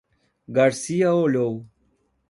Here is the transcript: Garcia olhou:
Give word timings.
Garcia 0.49 1.13
olhou: 1.13 1.67